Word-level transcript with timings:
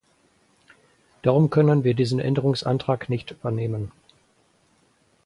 Darum 1.21 1.51
können 1.51 1.83
wir 1.83 1.93
diesen 1.93 2.19
Änderungsantrag 2.19 3.07
nicht 3.07 3.29
übernehmen. 3.29 3.91